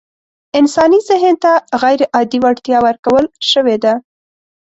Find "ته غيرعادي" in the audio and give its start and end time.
1.43-2.37